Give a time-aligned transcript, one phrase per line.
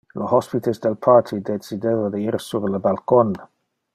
[0.19, 3.37] Le hospites del party decideva de ir sur le balcon.